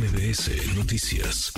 [0.00, 1.52] MBS Noticias.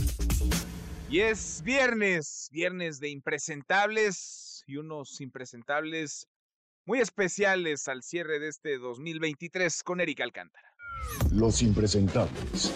[1.08, 6.26] Y es viernes, viernes de impresentables y unos impresentables
[6.84, 10.74] muy especiales al cierre de este 2023 con Erika Alcántara.
[11.30, 12.72] Los impresentables.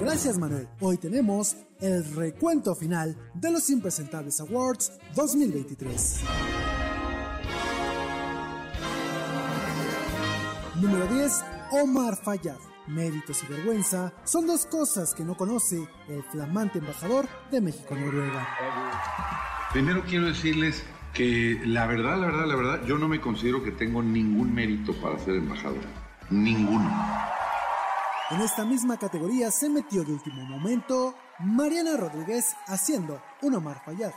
[0.00, 0.66] Gracias Manuel.
[0.80, 6.20] Hoy tenemos el recuento final de los Impresentables Awards 2023.
[10.80, 11.32] Número 10.
[11.72, 12.56] Omar Fayad.
[12.88, 18.48] Méritos y vergüenza son dos cosas que no conoce el flamante embajador de México Noruega.
[19.72, 23.72] Primero quiero decirles que la verdad, la verdad, la verdad, yo no me considero que
[23.72, 25.82] tengo ningún mérito para ser embajador.
[26.30, 26.90] Ninguno.
[28.30, 34.12] En esta misma categoría se metió de último momento Mariana Rodríguez haciendo un Omar Fayad.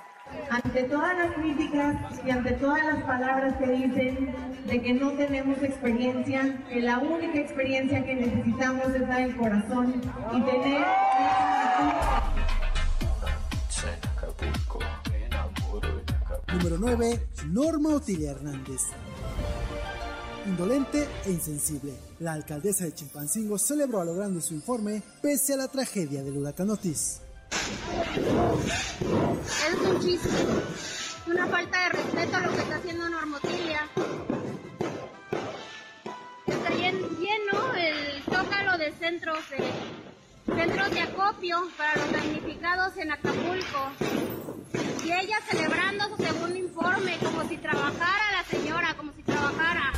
[0.49, 1.95] Ante todas las críticas
[2.25, 4.35] y ante todas las palabras que dicen
[4.67, 10.01] de que no tenemos experiencia, que la única experiencia que necesitamos es dar el corazón
[10.33, 10.85] y tener...
[16.53, 17.27] Número 9.
[17.47, 18.81] Norma Otilia Hernández.
[20.45, 25.57] Indolente e insensible, la alcaldesa de Chimpancingo celebró a lo grande su informe pese a
[25.57, 27.21] la tragedia del huracán Otis.
[29.69, 30.29] Es un chiste,
[31.27, 33.87] una falta de respeto a lo que está haciendo Normotilia.
[36.45, 43.91] Está lleno el zócalo de centros de, centros de acopio para los damnificados en Acapulco.
[45.03, 49.91] Y ella celebrando su segundo informe como si trabajara la señora, como si trabajara.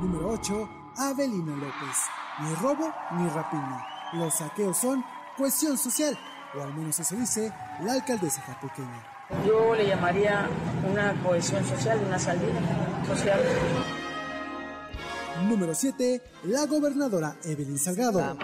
[0.00, 0.68] Número 8.
[0.96, 1.98] Avelina López.
[2.40, 3.86] Ni robo ni rapiña.
[4.14, 5.04] Los saqueos son
[5.36, 6.18] cohesión social,
[6.54, 7.52] o al menos eso dice
[7.84, 9.06] la alcaldesa capequeña.
[9.46, 10.48] Yo le llamaría
[10.90, 12.60] una cohesión social, una salida
[13.06, 13.40] social.
[15.48, 16.22] Número 7.
[16.44, 18.36] La gobernadora Evelyn Salgado.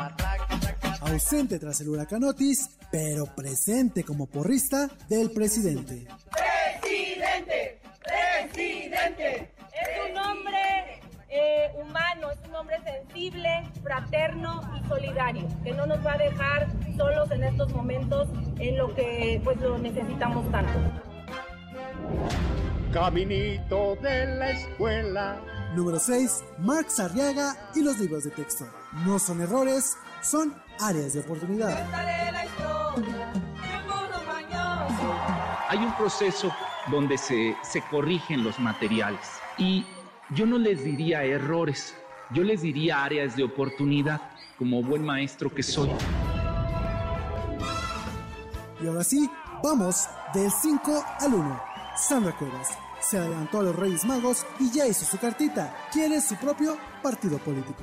[1.01, 6.07] Ausente tras el huracán Otis, pero presente como porrista del presidente.
[6.81, 7.81] ¡Presidente!
[8.53, 9.58] ¡Presidente!
[13.83, 18.95] Fraterno y solidario, que no nos va a dejar solos en estos momentos en lo
[18.95, 20.73] que pues lo necesitamos tanto.
[22.93, 25.41] Caminito de la escuela.
[25.75, 26.45] Número 6.
[26.59, 28.67] Marx Sarriaga y los libros de texto.
[29.05, 31.87] No son errores, son áreas de oportunidad.
[35.69, 36.51] Hay un proceso
[36.91, 39.21] donde se, se corrigen los materiales
[39.59, 39.85] y
[40.31, 41.95] yo no les diría errores,
[42.33, 44.21] yo les diría áreas de oportunidad,
[44.59, 45.91] como buen maestro que soy.
[48.83, 49.29] Y ahora sí,
[49.63, 51.63] vamos del 5 al 1.
[51.97, 55.75] Sandra Cuevas se adelantó a los Reyes Magos y ya hizo su cartita.
[55.93, 57.83] Quiere su propio partido político.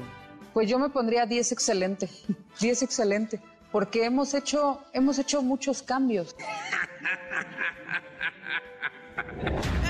[0.53, 2.09] Pues yo me pondría 10 excelente,
[2.59, 3.41] 10 excelente,
[3.71, 6.35] porque hemos hecho, hemos hecho muchos cambios.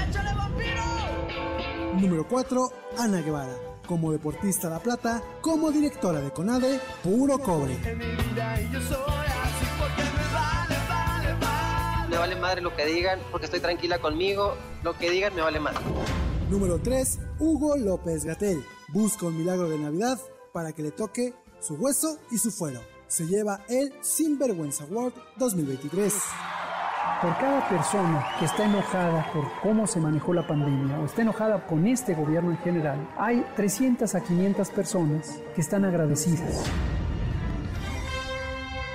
[1.99, 2.71] Número 4.
[2.97, 3.55] Ana Guevara.
[3.87, 7.77] Como deportista La Plata, como directora de CONADE, puro cobre.
[12.09, 14.55] Me vale madre lo que digan, porque estoy tranquila conmigo.
[14.83, 15.79] Lo que digan me vale madre.
[16.49, 17.19] Número 3.
[17.39, 18.63] Hugo López Gatel.
[18.89, 20.19] Busca un milagro de Navidad
[20.51, 22.81] para que le toque su hueso y su fuero.
[23.07, 26.13] Se lleva el Sinvergüenza Award 2023.
[27.21, 31.65] Por cada persona que está enojada por cómo se manejó la pandemia o está enojada
[31.65, 36.63] con este gobierno en general, hay 300 a 500 personas que están agradecidas.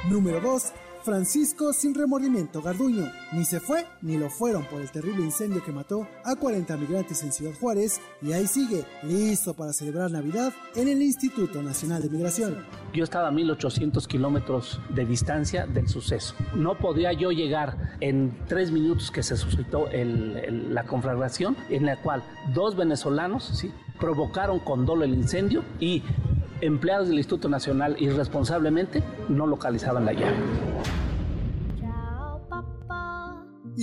[0.09, 0.73] Número 2.
[1.03, 3.11] Francisco sin remordimiento Garduño.
[3.33, 7.23] Ni se fue ni lo fueron por el terrible incendio que mató a 40 migrantes
[7.23, 12.11] en Ciudad Juárez y ahí sigue, listo para celebrar Navidad en el Instituto Nacional de
[12.11, 12.65] Migración.
[12.93, 16.35] Yo estaba a 1800 kilómetros de distancia del suceso.
[16.55, 22.23] No podía yo llegar en tres minutos que se suscitó la conflagración, en la cual
[22.53, 23.73] dos venezolanos ¿sí?
[23.99, 26.03] provocaron con dolo el incendio y
[26.61, 30.37] empleados del Instituto Nacional irresponsablemente no localizaban la llave.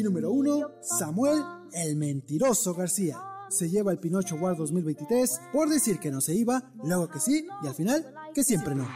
[0.07, 1.43] Número uno, Samuel
[1.73, 3.17] el Mentiroso García.
[3.49, 7.45] Se lleva el Pinocho Award 2023 por decir que no se iba, luego que sí
[7.61, 8.87] y al final que siempre no.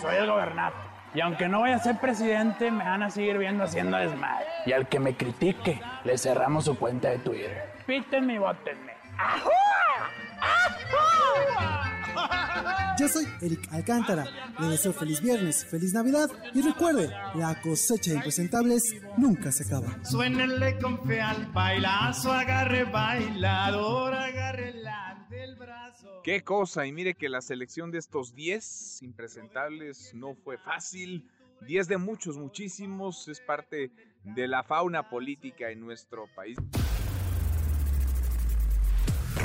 [0.00, 0.78] Soy el gobernador.
[1.16, 4.46] Y aunque no vaya a ser presidente, me van a seguir viendo haciendo desmadre.
[4.64, 7.72] Y al que me critique, le cerramos su cuenta de Twitter.
[7.88, 8.92] Pítenme y votenme.
[12.98, 14.24] Yo soy Eric Alcántara.
[14.58, 19.98] Le deseo feliz viernes, feliz Navidad y recuerde, la cosecha de impresentables nunca se acaba.
[20.04, 25.04] Suénenle con fe al bailazo, agarre bailador, agarre la
[26.22, 31.28] Qué cosa, y mire que la selección de estos 10 impresentables no fue fácil.
[31.66, 33.90] 10 de muchos, muchísimos, es parte
[34.22, 36.56] de la fauna política en nuestro país.